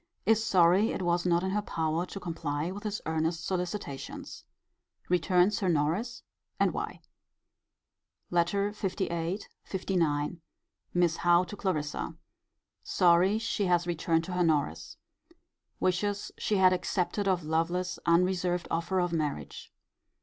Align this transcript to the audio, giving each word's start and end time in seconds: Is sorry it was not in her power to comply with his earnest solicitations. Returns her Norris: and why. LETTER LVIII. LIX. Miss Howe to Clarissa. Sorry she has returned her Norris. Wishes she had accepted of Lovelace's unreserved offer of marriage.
Is 0.25 0.43
sorry 0.43 0.89
it 0.91 1.03
was 1.03 1.27
not 1.27 1.43
in 1.43 1.51
her 1.51 1.61
power 1.61 2.07
to 2.07 2.19
comply 2.19 2.71
with 2.71 2.81
his 2.85 3.03
earnest 3.05 3.45
solicitations. 3.45 4.45
Returns 5.09 5.59
her 5.59 5.69
Norris: 5.69 6.23
and 6.59 6.73
why. 6.73 7.01
LETTER 8.31 8.71
LVIII. 8.71 9.41
LIX. 9.71 10.35
Miss 10.95 11.17
Howe 11.17 11.43
to 11.43 11.55
Clarissa. 11.55 12.15
Sorry 12.81 13.37
she 13.37 13.65
has 13.65 13.85
returned 13.85 14.25
her 14.25 14.43
Norris. 14.43 14.97
Wishes 15.79 16.31
she 16.35 16.55
had 16.57 16.73
accepted 16.73 17.27
of 17.27 17.43
Lovelace's 17.43 17.99
unreserved 18.07 18.67
offer 18.71 18.99
of 18.99 19.13
marriage. 19.13 19.71